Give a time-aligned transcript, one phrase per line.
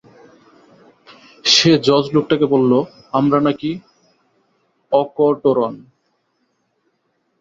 [1.45, 2.71] সে জজ লোকটাকে বলল
[3.13, 3.71] আমরা নাকি
[4.91, 5.73] অকটোরন।